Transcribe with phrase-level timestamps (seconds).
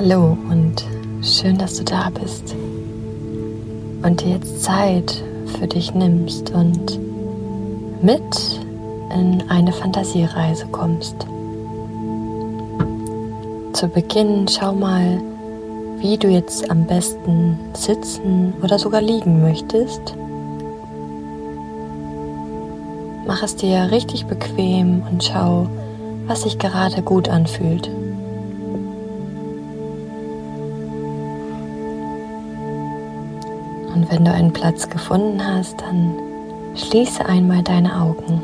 [0.00, 0.84] Hallo und
[1.22, 2.54] schön, dass du da bist
[4.04, 5.24] und dir jetzt Zeit
[5.58, 7.00] für dich nimmst und
[8.00, 8.60] mit
[9.12, 11.16] in eine Fantasiereise kommst.
[13.72, 15.20] Zu Beginn schau mal,
[15.98, 20.14] wie du jetzt am besten sitzen oder sogar liegen möchtest.
[23.26, 25.66] Mach es dir richtig bequem und schau,
[26.28, 27.90] was sich gerade gut anfühlt.
[33.94, 36.14] Und wenn du einen Platz gefunden hast, dann
[36.74, 38.42] schließe einmal deine Augen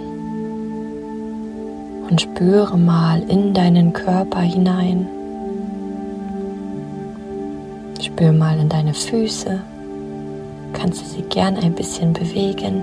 [2.11, 5.07] und spüre mal in deinen Körper hinein.
[8.01, 9.61] Spür mal in deine Füße.
[10.73, 12.83] Kannst du sie gern ein bisschen bewegen.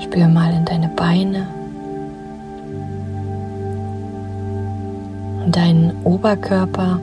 [0.00, 1.46] Spür mal in deine Beine.
[5.44, 7.00] Und deinen Oberkörper.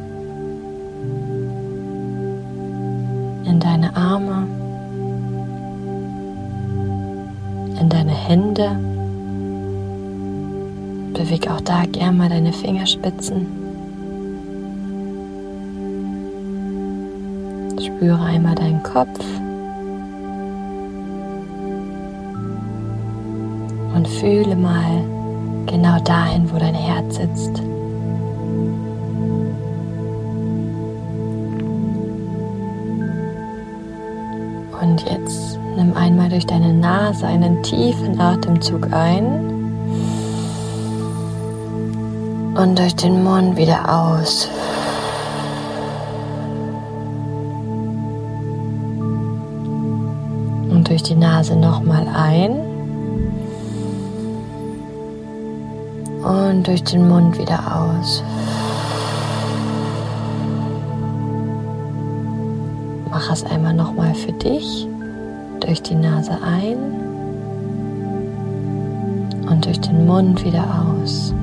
[3.81, 4.47] Deine Arme.
[7.79, 8.69] In deine Hände.
[11.13, 13.47] Beweg auch da gern mal deine Fingerspitzen.
[17.79, 19.19] Spüre einmal deinen Kopf
[23.95, 25.03] und fühle mal
[25.65, 27.70] genau dahin, wo dein Herz sitzt.
[35.91, 39.25] Nimm einmal durch deine Nase einen tiefen Atemzug ein
[42.55, 44.49] und durch den Mund wieder aus.
[50.83, 52.51] durch die Nase nochmal ein
[56.21, 58.21] und durch den Mund wieder aus.
[63.09, 64.90] Mach es einmal nochmal für dich.
[65.61, 66.77] Durch die Nase ein
[69.49, 71.33] und durch den Mund wieder aus.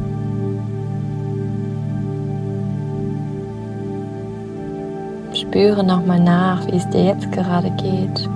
[5.32, 8.28] Spüre nochmal nach, wie es dir jetzt gerade geht.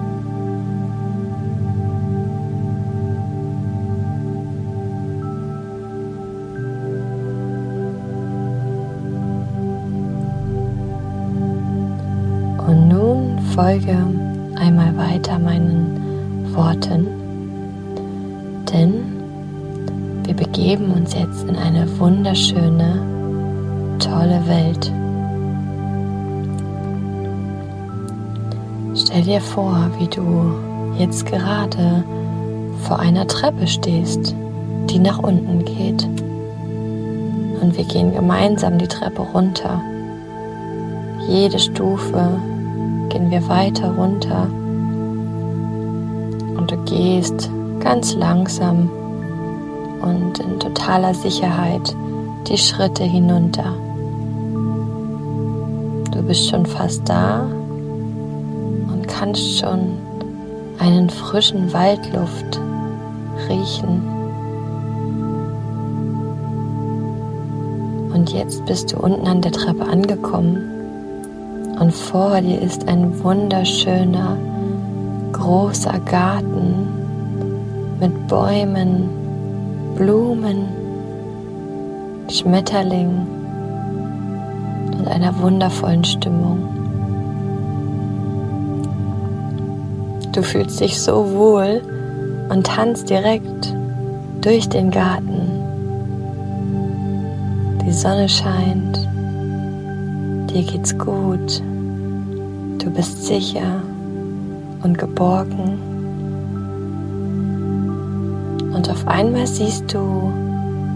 [13.55, 14.22] folge einmal
[15.23, 17.07] weiter meinen Worten,
[18.73, 19.05] denn
[20.25, 24.93] wir begeben uns jetzt in eine wunderschöne, tolle Welt.
[28.97, 30.55] Stell dir vor, wie du
[30.99, 32.03] jetzt gerade
[32.81, 34.35] vor einer Treppe stehst,
[34.91, 36.03] die nach unten geht.
[37.63, 39.81] Und wir gehen gemeinsam die Treppe runter.
[41.29, 42.41] Jede Stufe
[43.09, 44.49] gehen wir weiter runter
[46.63, 47.51] und du gehst
[47.81, 48.89] ganz langsam
[50.01, 51.93] und in totaler Sicherheit
[52.47, 53.75] die Schritte hinunter.
[56.13, 59.99] Du bist schon fast da und kannst schon
[60.79, 62.61] einen frischen Waldluft
[63.49, 64.03] riechen.
[68.15, 70.59] Und jetzt bist du unten an der Treppe angekommen
[71.81, 74.37] und vor dir ist ein wunderschöner,
[75.43, 76.87] großer Garten
[77.99, 79.09] mit Bäumen,
[79.97, 80.69] Blumen,
[82.31, 83.27] Schmetterlingen
[84.97, 86.59] und einer wundervollen Stimmung.
[90.31, 91.83] Du fühlst dich so wohl
[92.49, 93.75] und tanzt direkt
[94.43, 95.51] durch den Garten.
[97.85, 99.09] Die Sonne scheint,
[100.51, 101.61] dir geht's gut.
[102.79, 103.83] Du bist sicher
[104.83, 105.79] und geborgen.
[108.75, 110.33] Und auf einmal siehst du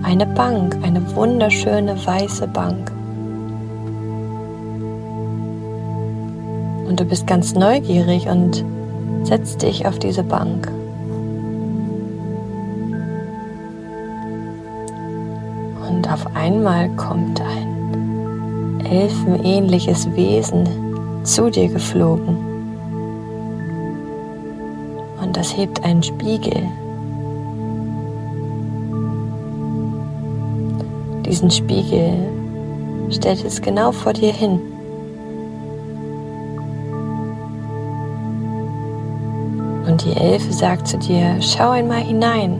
[0.02, 2.92] eine Bank, eine wunderschöne weiße Bank.
[6.88, 8.64] Und du bist ganz neugierig und
[9.24, 10.70] setzt dich auf diese Bank.
[15.88, 20.68] Und auf einmal kommt ein elfenähnliches Wesen
[21.24, 22.55] zu dir geflogen.
[25.36, 26.62] Das hebt einen Spiegel.
[31.26, 32.14] Diesen Spiegel
[33.10, 34.58] stellt es genau vor dir hin.
[39.86, 42.58] Und die Elfe sagt zu dir, schau einmal hinein.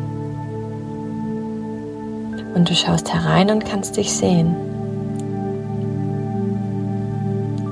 [2.54, 4.54] Und du schaust herein und kannst dich sehen.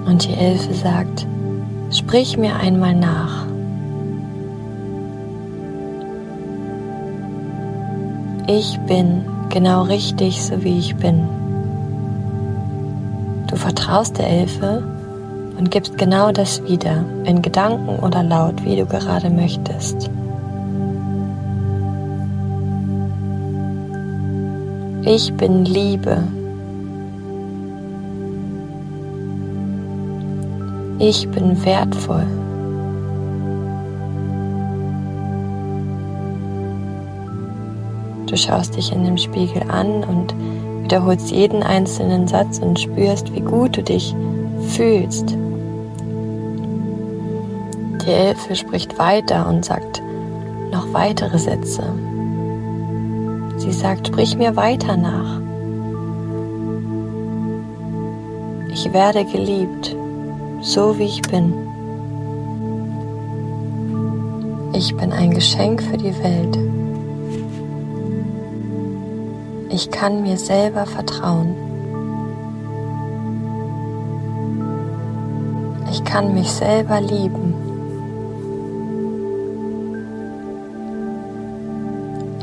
[0.06, 1.27] Und die Elfe sagt,
[1.91, 3.44] sprich mir einmal nach.
[8.46, 11.26] Ich bin genau richtig, so wie ich bin.
[13.46, 14.82] Du vertraust der Elfe
[15.58, 20.11] und gibst genau das wieder, in Gedanken oder laut, wie du gerade möchtest.
[25.06, 26.23] Ich bin Liebe.
[30.99, 32.44] Ich bin wertvoll.
[38.26, 40.35] Du schaust dich in dem Spiegel an und
[40.82, 44.15] wiederholst jeden einzelnen Satz und spürst, wie gut du dich
[44.69, 45.37] fühlst.
[48.06, 50.03] Die Elfe spricht weiter und sagt
[50.71, 51.82] noch weitere Sätze.
[53.56, 55.41] Sie sagt, sprich mir weiter nach.
[58.73, 59.97] Ich werde geliebt,
[60.61, 61.55] so wie ich bin.
[64.75, 66.59] Ich bin ein Geschenk für die Welt.
[69.75, 71.56] Ich kann mir selber vertrauen.
[75.91, 77.55] Ich kann mich selber lieben.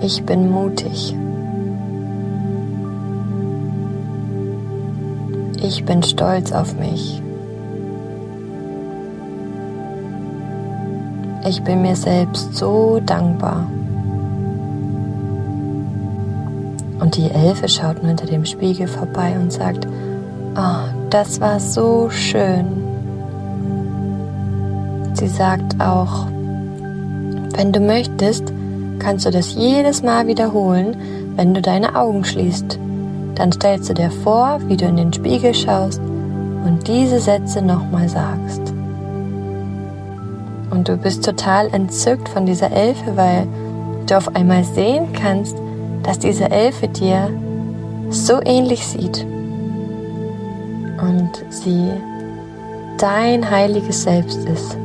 [0.01, 1.15] Ich bin mutig.
[5.63, 7.21] Ich bin stolz auf mich.
[11.47, 13.67] Ich bin mir selbst so dankbar.
[17.01, 19.87] Und die Elfe schaut nur hinter dem Spiegel vorbei und sagt,
[20.55, 22.67] oh, das war so schön.
[25.13, 26.27] Sie sagt auch,
[27.55, 28.53] wenn du möchtest,
[28.99, 30.95] kannst du das jedes Mal wiederholen,
[31.35, 32.77] wenn du deine Augen schließt.
[33.33, 38.09] Dann stellst du dir vor, wie du in den Spiegel schaust und diese Sätze nochmal
[38.09, 38.61] sagst.
[40.69, 43.47] Und du bist total entzückt von dieser Elfe, weil
[44.05, 45.57] du auf einmal sehen kannst,
[46.03, 47.29] dass diese Elfe dir
[48.09, 49.25] so ähnlich sieht
[51.01, 51.89] und sie
[52.97, 54.77] dein heiliges Selbst ist,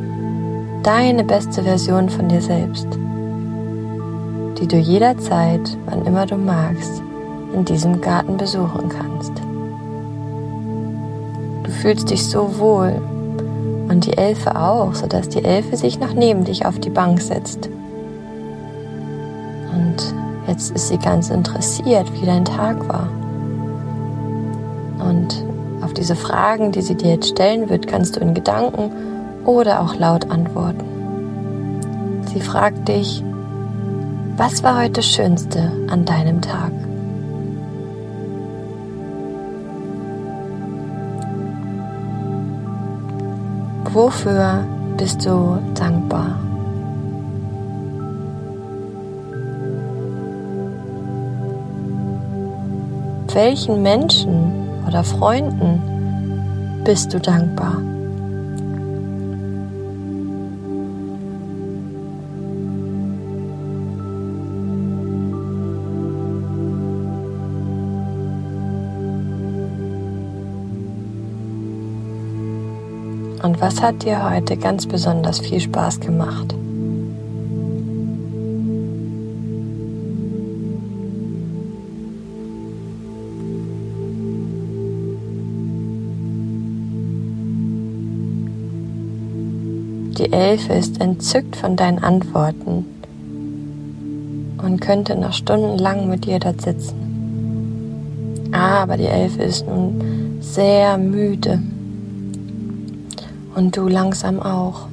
[0.82, 2.86] deine beste Version von dir selbst
[4.58, 7.02] die du jederzeit, wann immer du magst,
[7.54, 9.32] in diesem Garten besuchen kannst.
[11.62, 13.00] Du fühlst dich so wohl
[13.88, 17.68] und die Elfe auch, sodass die Elfe sich noch neben dich auf die Bank setzt.
[19.72, 20.14] Und
[20.46, 23.08] jetzt ist sie ganz interessiert, wie dein Tag war.
[24.98, 25.44] Und
[25.82, 28.90] auf diese Fragen, die sie dir jetzt stellen wird, kannst du in Gedanken
[29.44, 30.84] oder auch laut antworten.
[32.32, 33.22] Sie fragt dich,
[34.36, 36.72] was war heute das Schönste an deinem Tag?
[43.92, 44.66] Wofür
[44.98, 46.45] bist du dankbar?
[53.36, 54.50] Welchen Menschen
[54.88, 55.82] oder Freunden
[56.86, 57.76] bist du dankbar?
[73.42, 76.54] Und was hat dir heute ganz besonders viel Spaß gemacht?
[90.18, 92.86] Die Elfe ist entzückt von deinen Antworten
[94.56, 98.48] und könnte noch stundenlang mit dir dort sitzen.
[98.50, 101.60] Aber die Elfe ist nun sehr müde
[103.54, 104.88] und du langsam auch.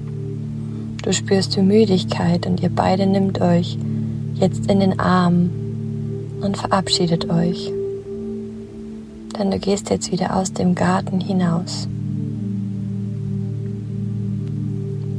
[1.03, 3.77] Du spürst die Müdigkeit und ihr beide nimmt euch
[4.35, 5.49] jetzt in den Arm
[6.41, 7.71] und verabschiedet euch.
[9.39, 11.87] Denn du gehst jetzt wieder aus dem Garten hinaus.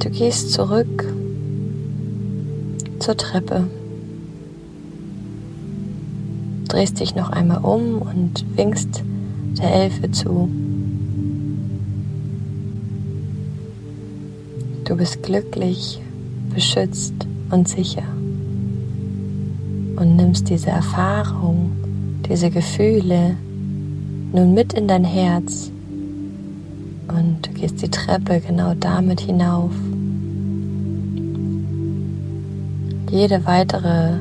[0.04, 1.02] Du gehst zurück
[2.98, 3.64] zur Treppe,
[6.68, 9.02] drehst dich noch einmal um und winkst
[9.58, 10.50] der Elfe zu.
[14.84, 16.02] Du bist glücklich,
[16.54, 17.14] beschützt
[17.50, 18.04] und sicher.
[19.96, 21.72] Und nimmst diese Erfahrung,
[22.28, 23.36] diese Gefühle
[24.34, 25.70] nun mit in dein Herz
[27.08, 29.72] und du gehst die Treppe genau damit hinauf.
[33.14, 34.18] Jede weitere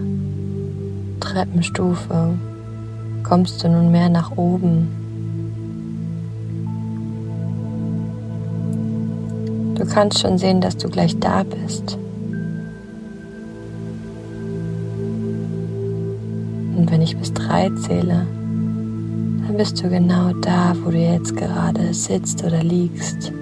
[1.20, 2.38] Treppenstufe
[3.24, 4.88] kommst du nun mehr nach oben
[9.74, 11.98] Du kannst schon sehen, dass du gleich da bist.
[16.78, 18.28] Und wenn ich bis drei zähle,
[19.48, 23.34] dann bist du genau da, wo du jetzt gerade sitzt oder liegst.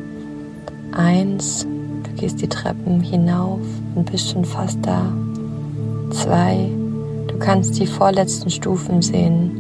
[0.94, 1.68] Eins,
[2.04, 3.60] du gehst die Treppen hinauf
[3.96, 5.12] und bist schon fast da.
[6.12, 6.70] Zwei,
[7.28, 9.52] du kannst die vorletzten Stufen sehen.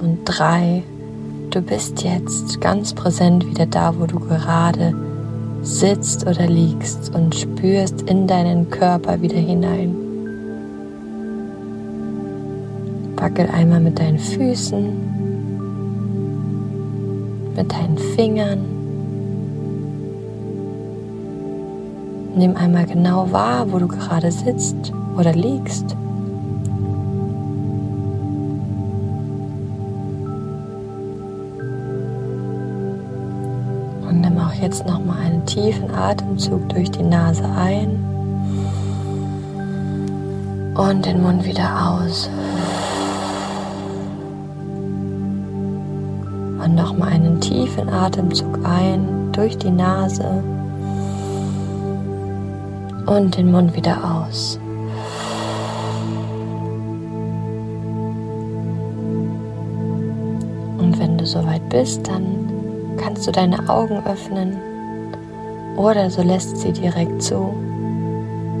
[0.00, 0.82] Und drei,
[1.50, 4.92] du bist jetzt ganz präsent wieder da, wo du gerade
[5.62, 9.94] sitzt oder liegst und spürst in deinen Körper wieder hinein.
[13.16, 14.84] Wackel einmal mit deinen Füßen,
[17.56, 18.64] mit deinen Fingern.
[22.36, 25.96] Nimm einmal genau wahr, wo du gerade sitzt oder liegst.
[34.08, 38.04] Und nimm auch jetzt noch mal einen tiefen Atemzug durch die Nase ein
[40.76, 42.28] und den Mund wieder aus.
[46.62, 50.42] Und noch mal einen tiefen Atemzug ein durch die Nase
[53.06, 54.58] und den Mund wieder aus.
[61.26, 64.56] Du soweit bist, dann kannst du deine Augen öffnen
[65.76, 67.36] oder so lässt sie direkt zu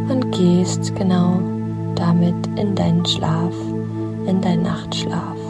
[0.08, 1.40] und gehst genau
[1.94, 3.54] damit in deinen Schlaf,
[4.26, 5.45] in deinen Nachtschlaf.